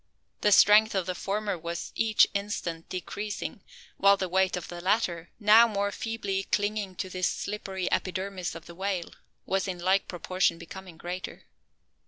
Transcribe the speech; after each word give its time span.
The 0.41 0.51
strength 0.51 0.95
of 0.95 1.05
the 1.05 1.13
former 1.13 1.59
was 1.59 1.91
each 1.93 2.25
instant 2.33 2.89
decreasing; 2.89 3.61
while 3.97 4.17
the 4.17 4.27
weight 4.27 4.57
of 4.57 4.67
the 4.67 4.81
latter, 4.81 5.29
now 5.39 5.67
more 5.67 5.91
feebly 5.91 6.47
clinging 6.51 6.95
to 6.95 7.07
the 7.11 7.21
slippery 7.21 7.87
epidermis 7.91 8.55
of 8.55 8.65
the 8.65 8.73
whale, 8.73 9.11
was 9.45 9.67
in 9.67 9.77
like 9.77 10.07
proportion 10.07 10.57
becoming 10.57 10.97
greater. 10.97 11.43